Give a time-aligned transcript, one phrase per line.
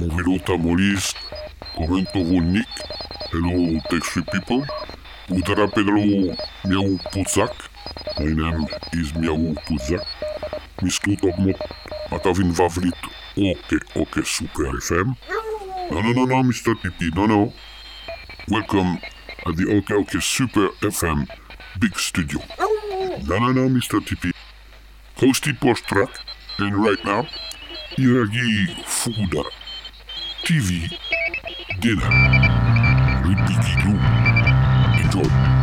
[0.00, 1.14] Minuta Molis,
[1.74, 2.68] komentoval Nick,
[3.32, 4.66] hello taxi people,
[5.30, 5.96] udara Pedro,
[6.64, 7.65] měl podzak,
[8.18, 10.04] my name is Miau Puzak.
[10.82, 11.56] Miscut op mot
[12.10, 12.96] matavin vavrit
[13.36, 15.16] Oke Oke Super FM.
[15.90, 16.74] No no no no Mr.
[16.74, 17.52] TP, no no.
[18.48, 18.98] Welcome
[19.46, 21.26] at the OK, OK Super FM
[21.78, 22.40] big studio.
[23.26, 24.00] No no no Mr.
[24.00, 24.32] TP.
[25.16, 26.10] Hosty post track
[26.58, 27.26] and right now
[27.96, 29.44] Iragi Fuda
[30.44, 30.90] TV
[31.80, 32.10] dinner.
[33.24, 33.96] Ripikidoo.
[35.02, 35.55] Enjoy.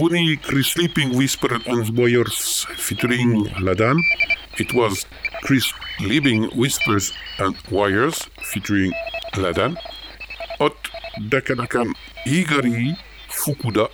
[0.00, 4.00] Woody Sleeping Whisper on Boyers featuring Ladan.
[4.56, 5.04] It was
[5.42, 8.92] Chris Living Whispers and Wires featuring
[9.36, 9.76] Ladan.
[10.58, 10.72] Hot
[11.28, 11.92] Dakadakan
[12.24, 12.96] Igari
[13.28, 13.88] Fukuda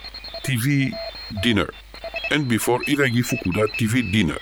[0.46, 0.94] TV
[1.42, 1.66] Dinner.
[2.30, 4.38] And before Iragi Fukuda TV Dinner.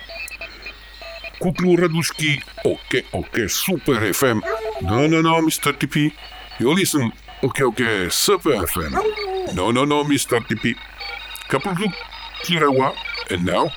[1.41, 2.41] Kuklu raduski.
[2.63, 4.41] okay, okay, Super FM.
[4.81, 5.73] No, no, no, Mr.
[5.73, 6.13] TP.
[6.59, 7.11] You listen,
[7.43, 8.93] okay, okay, Super FM.
[9.55, 10.39] No, no, no, Mr.
[10.45, 10.77] TP.
[11.49, 11.93] Kapuzuk
[12.43, 12.95] Kirawa,
[13.29, 13.67] and now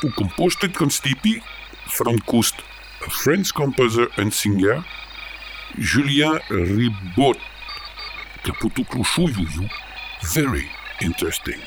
[0.00, 1.42] who composed it Constipi
[1.88, 2.54] from Coast,
[3.06, 4.84] a French composer and singer,
[5.78, 7.38] Julien Ribot.
[8.44, 8.84] Kaputu
[10.34, 10.70] Very
[11.00, 11.60] interesting.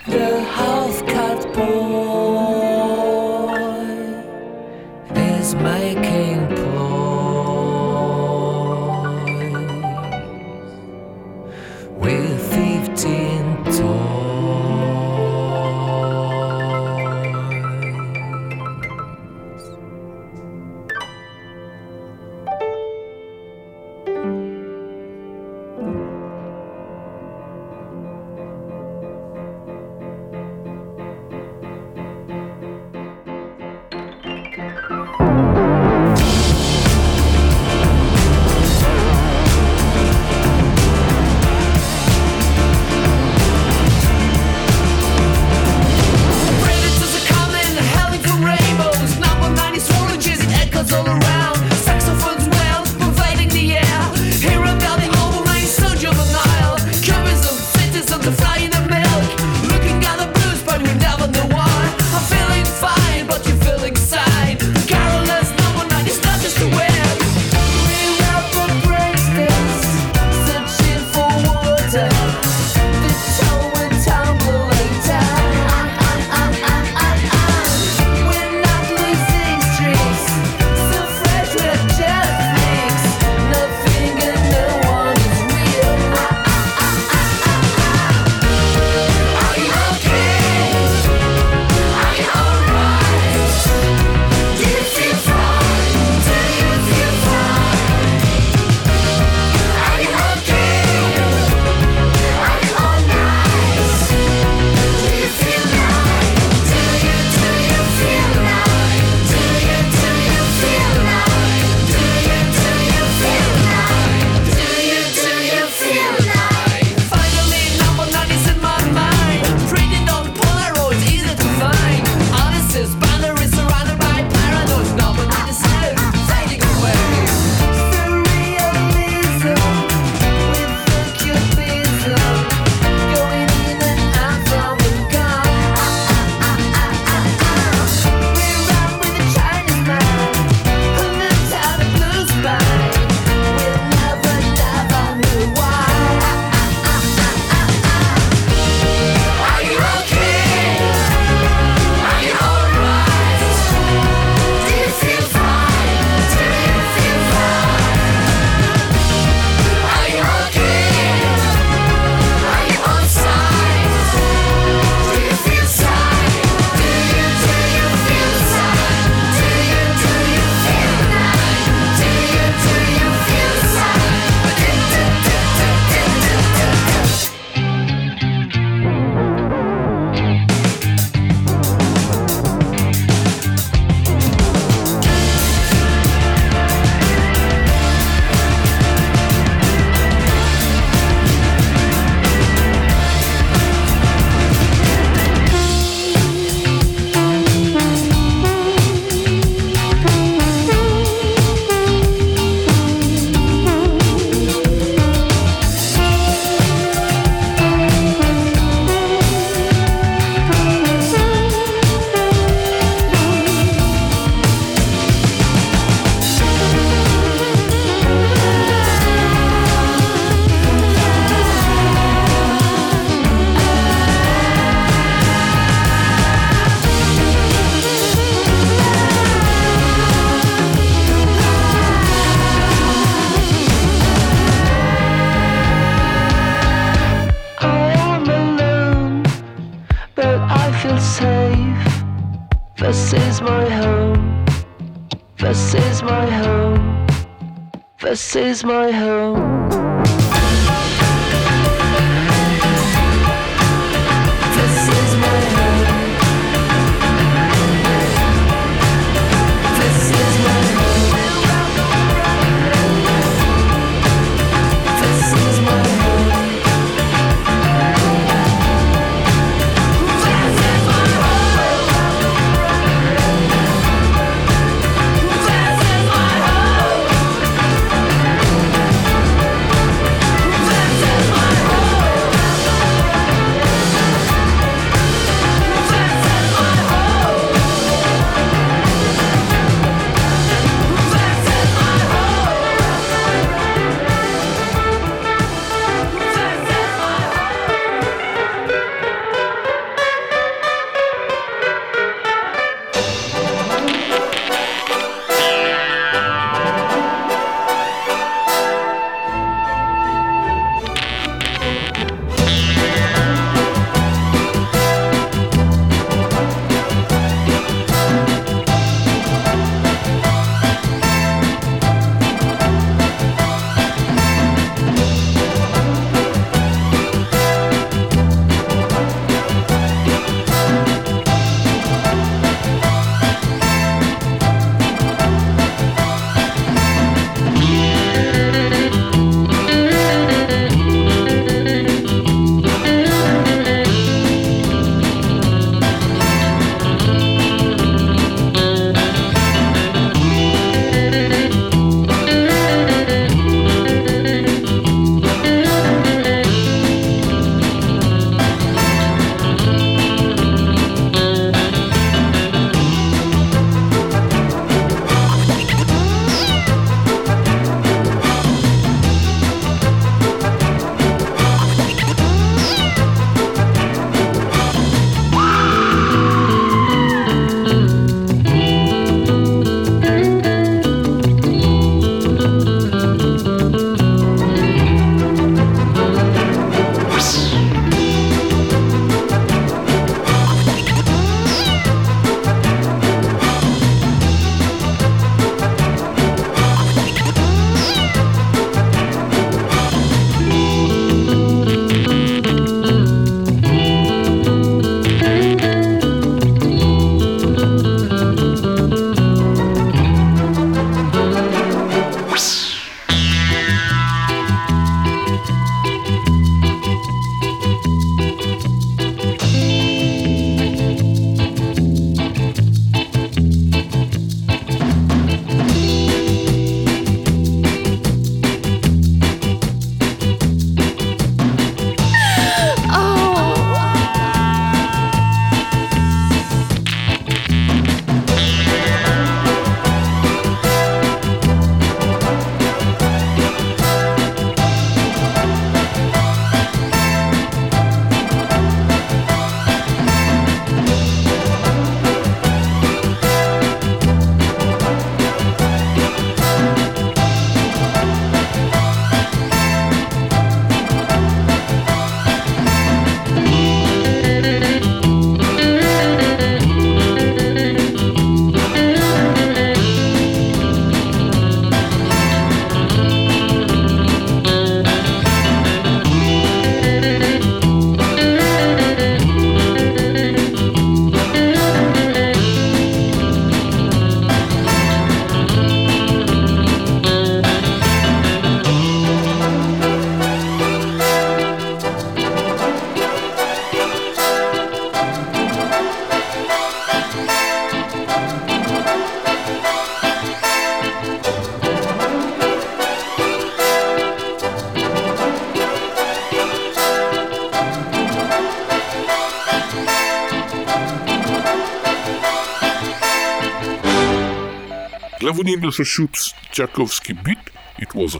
[515.71, 517.37] Choups Tchaikovsky bit.
[517.79, 518.17] It was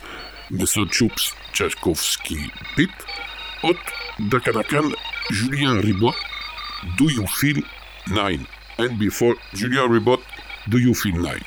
[0.52, 0.86] Mr.
[0.86, 2.90] Choups Tchaikovsky bit.
[3.64, 3.78] Ot
[4.30, 4.94] Dakanakan
[5.32, 6.16] Julien Ribot.
[6.98, 7.62] Do you feel
[8.10, 8.48] nine?
[8.78, 10.22] And before Julien Ribot,
[10.70, 11.44] do you feel nine?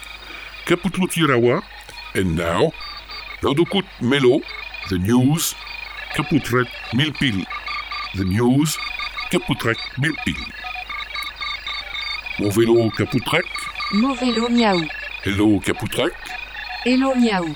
[0.66, 1.62] Kaputlu Tirawa.
[2.14, 2.72] And now,
[3.42, 4.40] Landokut Melo,
[4.88, 5.54] the news.
[6.14, 7.44] Kaputret Milpil,
[8.16, 8.76] the news.
[9.30, 10.34] Kaputrek Milpil.
[12.40, 13.44] Mon vélo Kaputrek.
[13.92, 14.82] Mon vélo miaou.
[15.22, 16.14] Hello Kaputrek.
[16.84, 17.54] Hello miaou.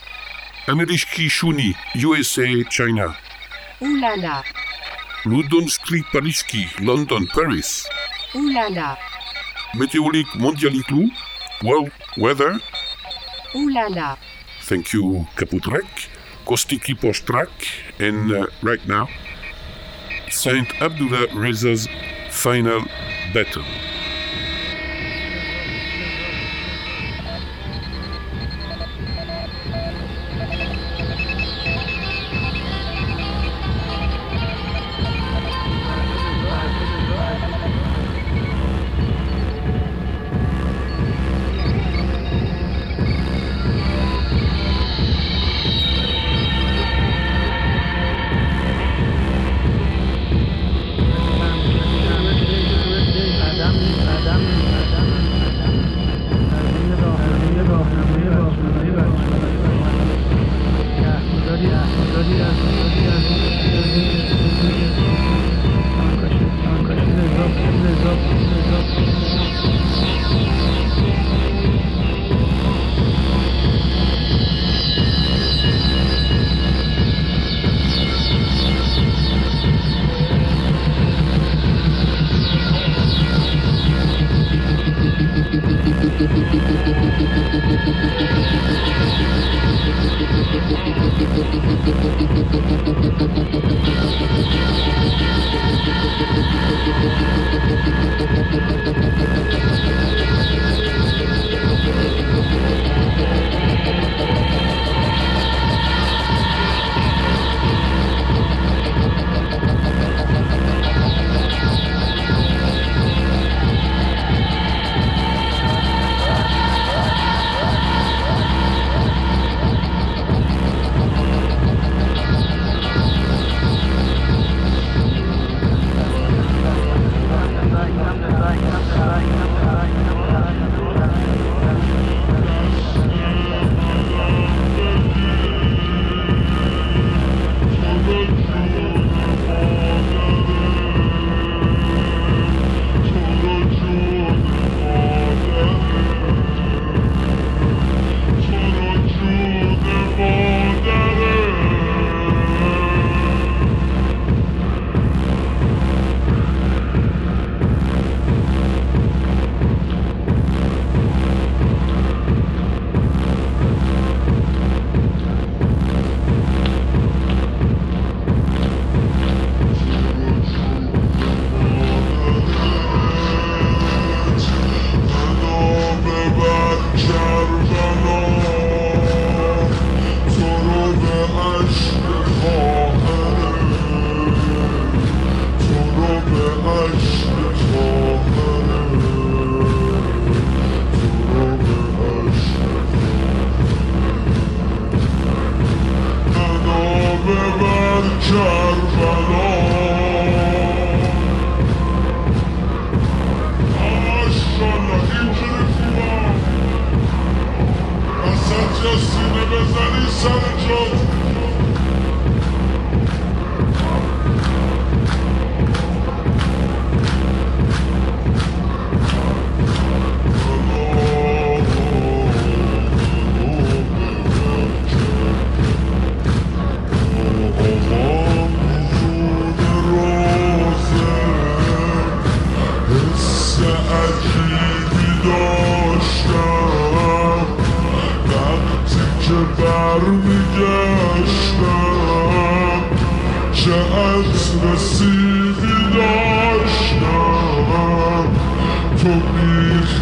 [0.67, 3.17] Amerishki Shuni, USA, China.
[3.81, 4.43] Oulala.
[5.25, 7.87] Ludonski Pariski, London, Paris.
[8.35, 8.99] Oulala.
[9.75, 11.09] Meteolik Mondialiklu,
[11.63, 12.61] World Weather.
[13.55, 14.19] Oulala.
[14.69, 16.11] Thank you, Kaputrek.
[16.45, 17.49] Kostiki Postrak.
[17.99, 19.09] And uh, right now,
[20.29, 21.89] Saint Abdullah Reza's
[22.29, 22.85] final
[23.33, 23.65] battle.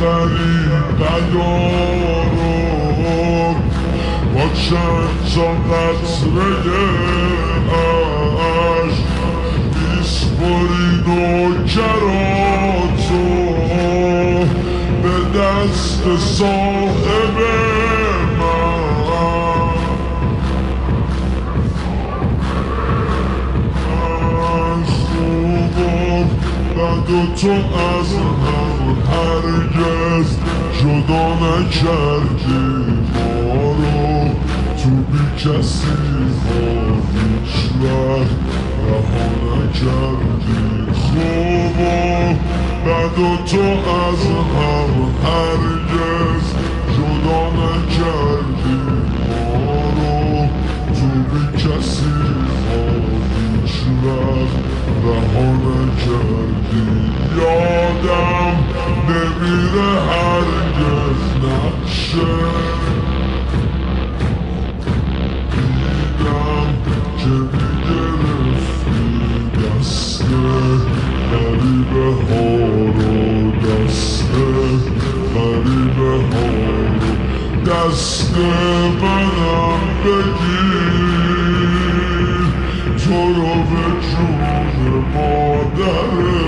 [0.02, 1.92] ندارم
[4.34, 6.54] با چند تا قطره
[8.48, 9.08] عشق
[9.74, 12.04] میسپری نوکراتو
[15.02, 17.36] به دست صاحب
[18.38, 18.82] من
[23.88, 26.28] من خوبم
[26.76, 28.10] و دوتو از
[29.10, 30.28] هرگز
[30.80, 32.64] جدا نکردی
[33.14, 34.28] ما رو
[34.82, 35.86] تو بی کسی
[36.44, 38.40] ها هیچ وقت
[38.86, 40.92] رها نکردی.
[40.92, 42.34] خوب و
[42.86, 44.22] بد و تو از
[44.56, 44.92] هم
[45.24, 46.46] هرگز
[46.96, 48.80] جدا نکردی.
[49.28, 50.48] ما رو
[50.94, 52.14] تو بی کسی
[52.68, 52.91] ها
[54.02, 54.50] yılmaz
[55.04, 58.20] Ve olacak dünyada
[59.08, 62.32] Devire herkes nakşe
[66.20, 66.68] İdam
[67.18, 68.22] çevirir
[69.82, 70.52] suyu
[71.30, 74.46] Garibe horo deste
[75.34, 76.82] Garibe horo
[77.66, 78.50] deste
[79.02, 80.71] Bana bekir
[85.12, 86.41] more than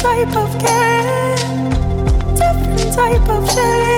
[0.00, 1.36] type of care,
[2.34, 3.89] different type of care.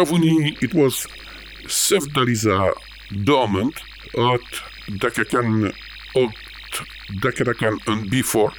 [0.00, 1.06] Gravuni, it was
[1.68, 2.72] Sef Daliza
[3.22, 3.74] dormant
[4.16, 4.40] at
[4.88, 5.74] Dakakan
[6.16, 6.34] at
[7.20, 8.50] Dakarakan and before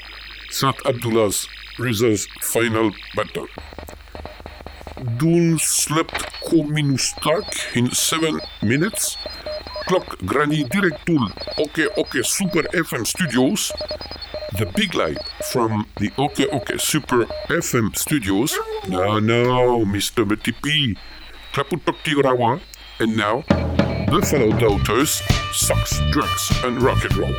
[0.52, 1.48] Saint Abdullah's
[1.80, 3.48] Rizal's final battle.
[5.18, 9.18] Dun slept ko minustak in seven minutes.
[9.88, 11.26] Clock Granny directul
[11.58, 13.72] OK OK Super FM Studios.
[14.60, 15.18] The big light
[15.52, 18.54] from the OK OK Super FM Studios.
[18.88, 20.22] Now, now, Mr.
[20.22, 20.98] BTP.
[21.54, 22.60] Klaputokti Rawa.
[23.00, 25.22] And now, the fellow daughters,
[25.54, 27.34] Sex, Drugs, and Rock and Roll.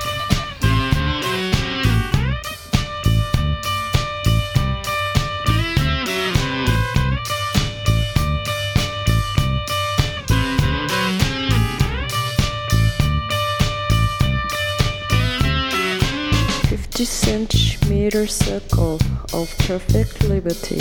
[16.69, 18.99] Fifty centimeter circle
[19.33, 20.81] of perfect liberty.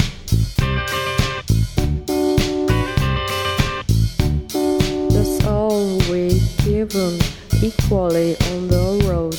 [6.81, 7.19] We given
[7.61, 9.35] equally on the road.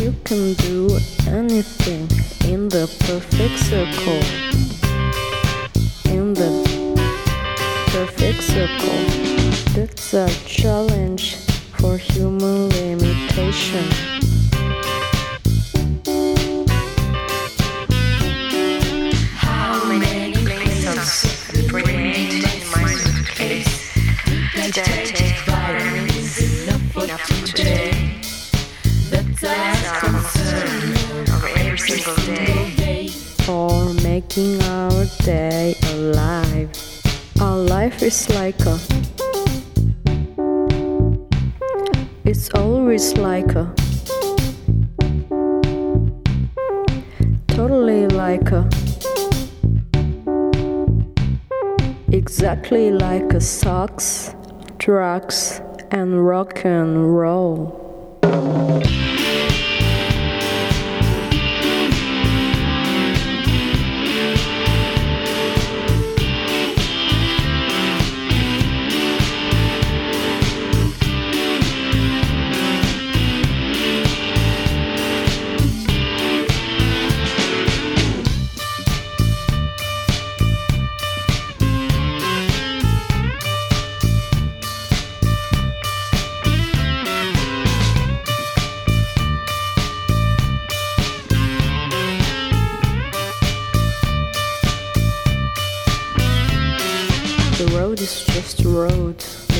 [0.00, 2.08] You can do anything
[2.50, 4.22] in the perfect circle.
[6.12, 6.50] In the
[7.88, 9.00] perfect circle.
[9.74, 11.36] That's a challenge
[11.78, 14.13] for human limitation.
[38.04, 38.78] Is like a.
[42.26, 43.74] It's always like a.
[47.48, 48.68] Totally like a.
[52.12, 54.34] Exactly like a socks,
[54.76, 57.83] drugs, and rock and roll.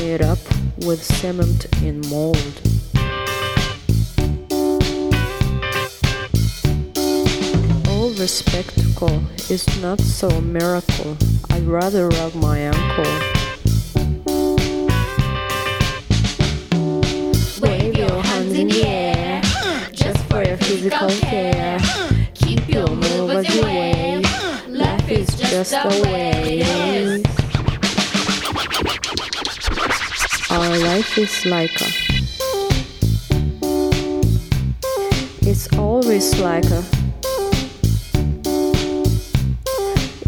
[0.01, 0.39] Made up
[0.85, 2.61] with cement and mold.
[7.89, 11.17] All the spectacle is not so miracle.
[11.51, 13.13] I'd rather rub my ankle.
[17.61, 19.41] Wave your hands in the air,
[19.91, 21.79] just for your physical care.
[22.33, 24.23] Keep your move as you wave.
[24.67, 27.04] Life is just a wave.
[30.81, 31.89] Life is like a.
[35.41, 36.83] It's always like a.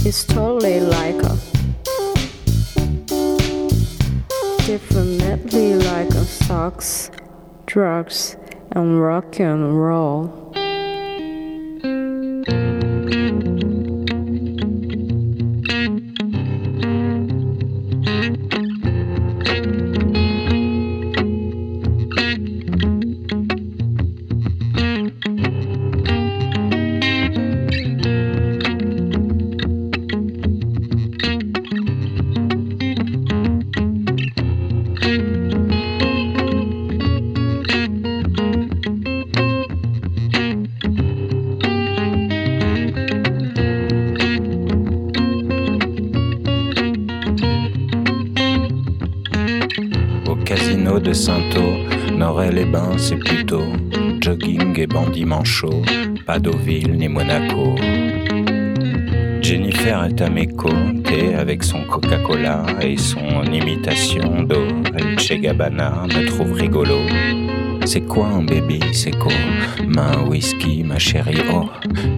[0.05, 1.37] It's totally like a.
[4.65, 7.11] Definitely like a socks,
[7.65, 8.37] drugs,
[8.71, 10.46] and rock and roll.
[56.27, 57.75] Pas Deauville ni Monaco.
[59.41, 60.29] Jennifer est à
[61.37, 64.67] avec son Coca-Cola et son imitation d'eau.
[64.97, 66.99] Elche Gabbana me trouve rigolo.
[67.85, 69.17] C'est quoi un baby, c'est
[69.87, 71.69] Main whisky, ma chérie, oh,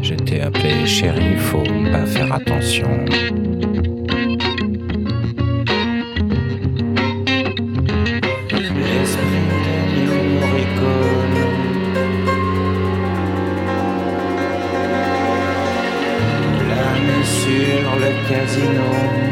[0.02, 3.06] je t'ai appelé chérie, faut pas faire attention.
[18.40, 18.90] Casino.
[18.90, 19.29] Santo,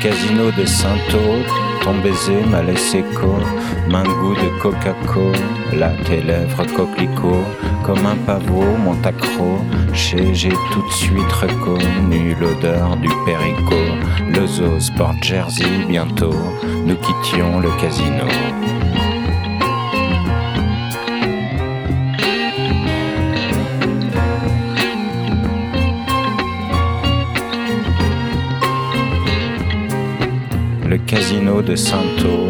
[0.00, 1.46] casino de Saint-Aude,
[1.82, 7.44] ton baiser m'a laissé comme un goût de Coca-Cola, tes lèvres coquelicot,
[7.84, 8.96] comme un pavot, mon.
[9.94, 13.76] Chez j'ai tout de suite reconnu l'odeur du Perico,
[14.28, 15.86] le zoo Sport Jersey.
[15.88, 16.34] Bientôt,
[16.84, 18.24] nous quittions le casino.
[31.18, 32.48] Casino de Santo,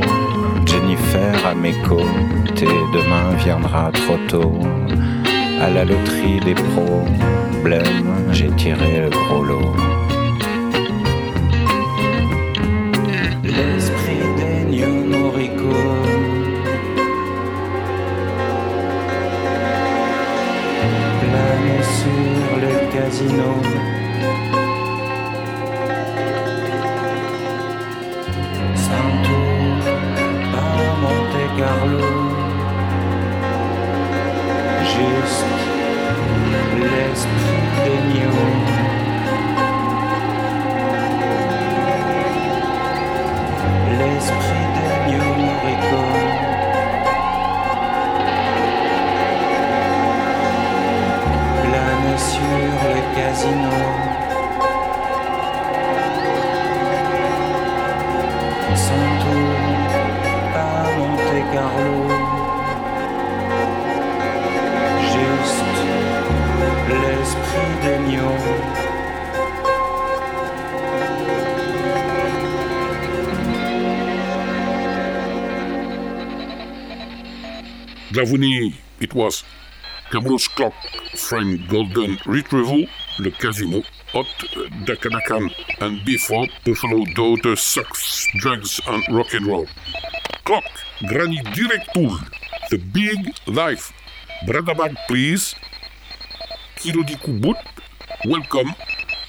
[0.67, 4.61] Jennifer à mes côtés, demain viendra trop tôt.
[5.59, 9.75] À la loterie des problèmes, j'ai tiré le gros lot.
[13.43, 14.59] L'esprit des.
[21.21, 23.89] Planer sur le casino.
[61.59, 62.07] Carlo.
[65.13, 65.81] Juste
[66.89, 67.73] l'esprit
[79.01, 79.43] it was
[80.13, 80.75] Cameron's Clock,
[81.17, 82.87] Frank Golden Retrieval,
[83.19, 83.83] Le Casino,
[84.13, 84.27] Hot
[84.87, 85.51] Dakanakan,
[85.81, 89.67] and before Buffalo Daughter Sucks, Drugs and Rock and Roll.
[90.45, 90.65] Clock,
[91.07, 92.19] Granny Directul,
[92.71, 93.93] The Big Life.
[94.47, 95.55] Bradabag, please.
[96.77, 97.57] Kirodi Kubut,
[98.25, 98.75] welcome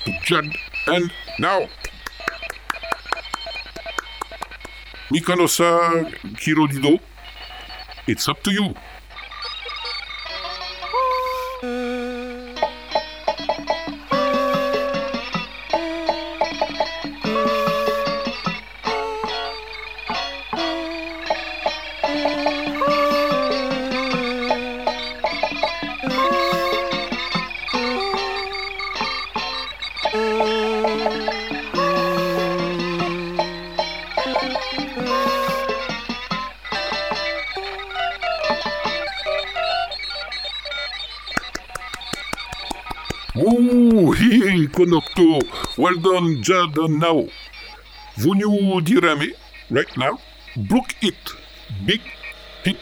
[0.06, 0.46] to Judd
[0.88, 1.68] and now.
[5.12, 7.00] Mikanosa Kirodido,
[8.08, 8.74] it's up to you.
[45.00, 45.78] Hi, Konokto.
[45.78, 47.28] Well done, Judd and now.
[48.18, 49.34] Vonu dirame,
[49.70, 50.20] right now.
[50.56, 51.16] Brook it.
[51.86, 52.02] Big
[52.64, 52.78] hit.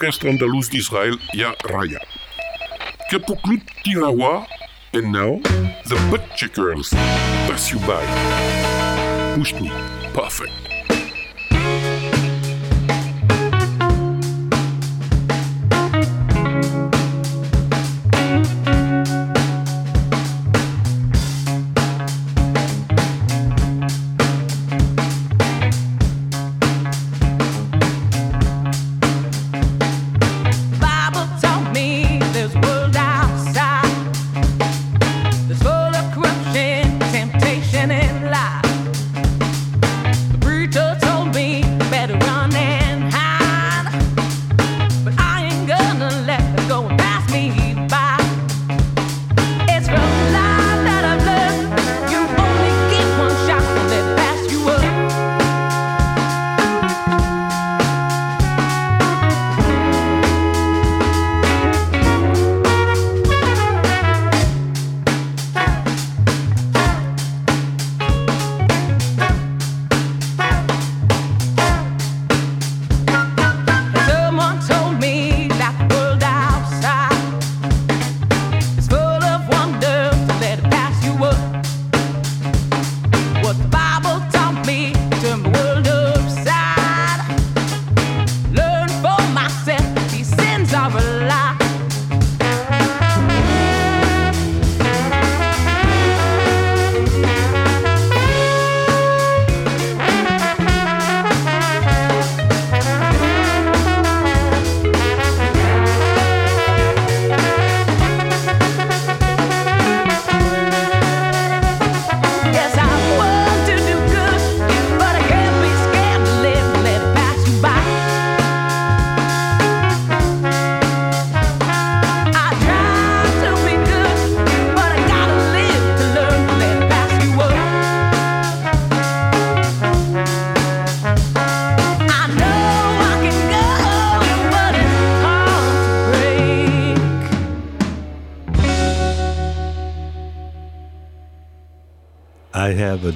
[0.00, 2.00] l'orchestre andalous d'Israel, Ya Raya.
[3.10, 4.46] Kepuklut Tirawa,
[4.94, 5.38] and now
[5.84, 8.02] the Butcher Girls, Pass You By.
[9.36, 9.70] Pushni,
[10.14, 10.69] perfect.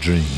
[0.05, 0.34] dream.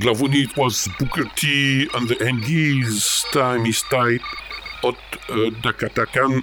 [0.00, 4.22] Glavoni, it was Booker T and the Andes, Time is Tight,
[4.80, 4.96] Hot
[5.28, 6.42] uh, Dakatakan,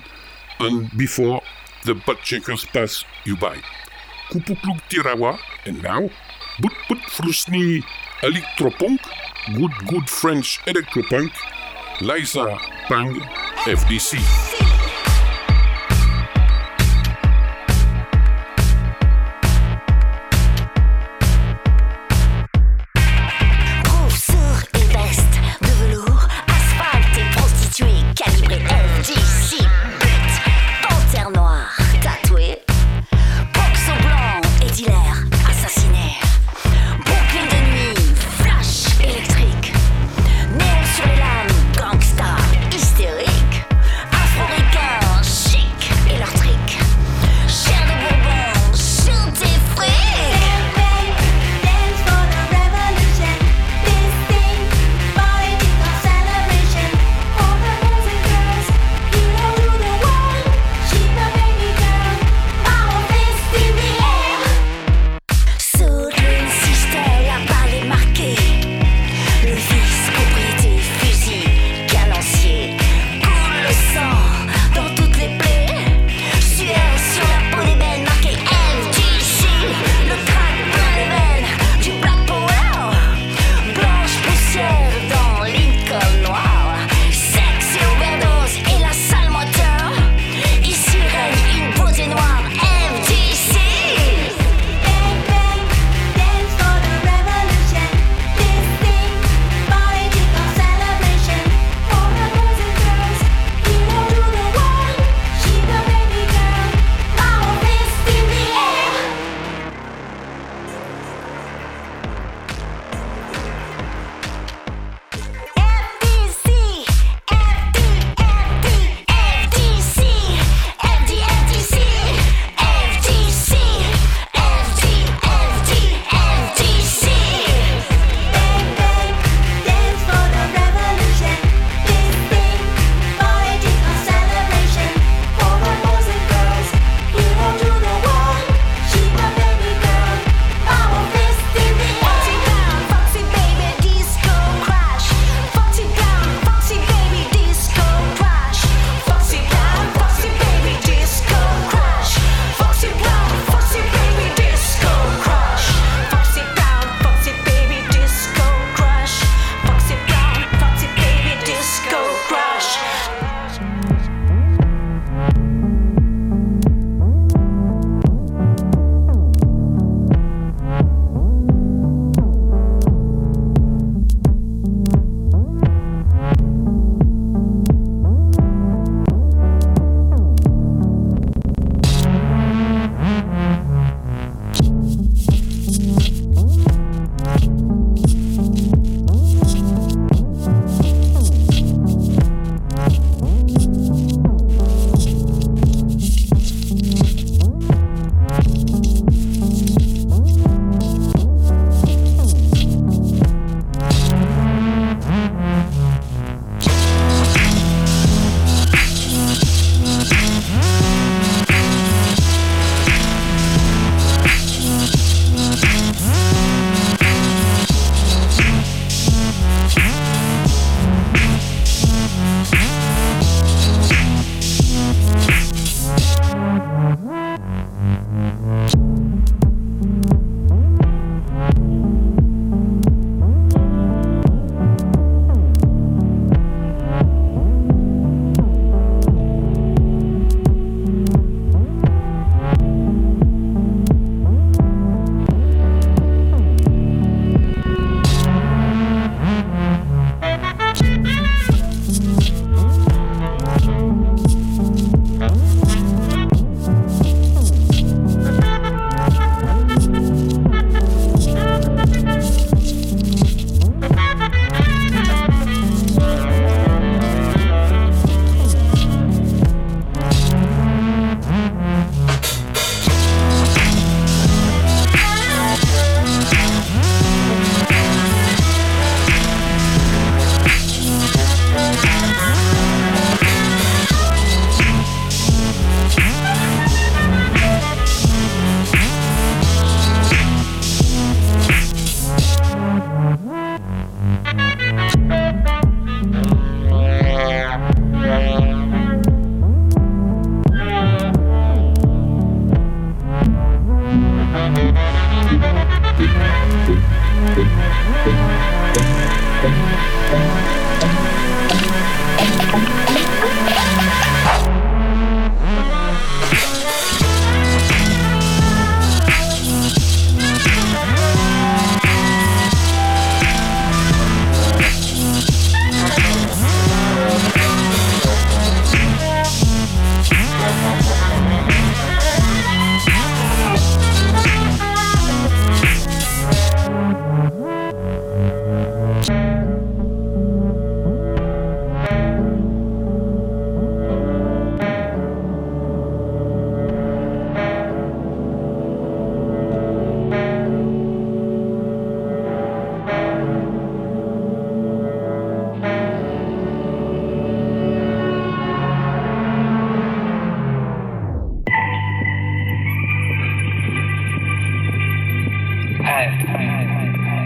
[0.60, 1.42] and before
[1.84, 3.58] the Butt Shakers Pass You By.
[4.30, 6.10] Kupukluk Tirawa, and now,
[6.62, 7.84] But But Frusni
[8.22, 9.00] Electropunk,
[9.56, 11.32] Good Good French Electropunk,
[12.02, 12.56] Liza
[12.88, 13.16] Pang,
[13.66, 14.49] FDC.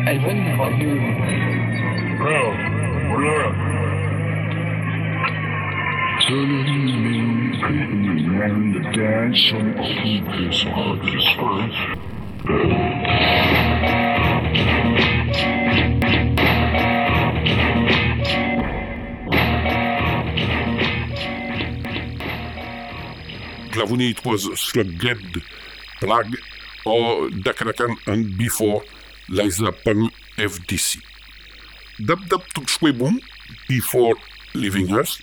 [0.06, 0.96] I waiting for you.
[2.20, 2.52] Well,
[3.10, 3.24] what
[6.28, 6.66] Telling
[7.04, 11.84] me, creeping around the dance and keep his heart dispersed.
[23.72, 25.42] Glavuni, it was Slugged,
[26.02, 26.36] Plague,
[26.86, 28.84] or Dakrakan and before
[29.30, 31.00] Liza Pan FDC.
[32.06, 33.20] Dab Dab took Shwebum
[33.68, 34.16] before
[34.54, 35.22] leaving us.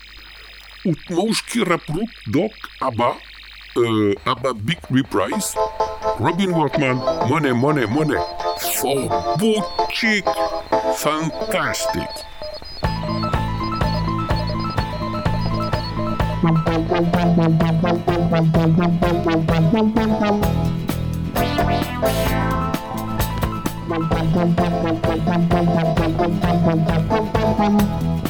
[0.84, 3.16] Utmouski Raprut Doc Abba,
[3.76, 5.54] uh, Abba Big Reprise,
[6.18, 6.96] Robin Wortman,
[7.28, 8.16] Money, Money, Money,
[8.80, 10.24] for Butchik,
[10.96, 12.08] fantastic.
[23.90, 24.14] Thank
[28.24, 28.29] you.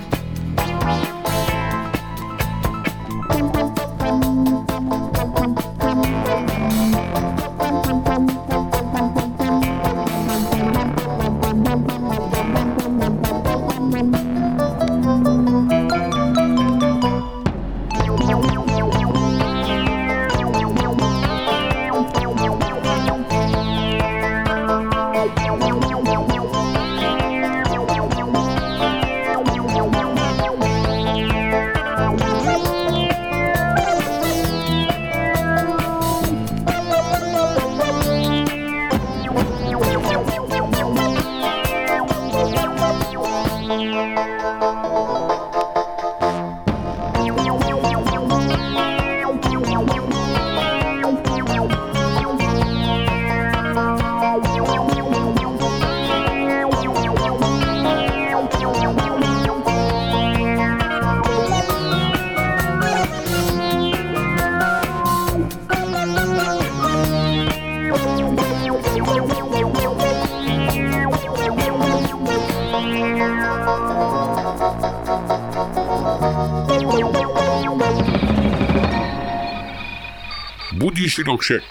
[81.11, 81.63] Budi Shilokshek.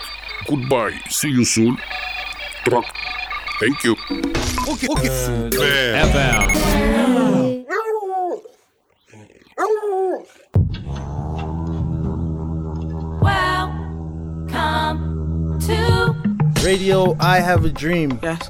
[0.47, 0.99] Goodbye.
[1.09, 1.77] See you soon.
[2.63, 2.85] Truck.
[3.59, 3.95] Thank you.
[4.67, 5.07] Ok, ok.
[5.07, 5.99] Uh,
[14.51, 16.15] Welcome to
[16.63, 18.19] Radio I Have a Dream.
[18.21, 18.49] Yes.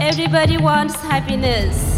[0.00, 1.93] Everybody Wants Happiness.